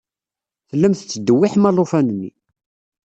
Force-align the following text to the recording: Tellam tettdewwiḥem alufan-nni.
Tellam 0.69 0.93
tettdewwiḥem 0.95 1.67
alufan-nni. 1.69 2.31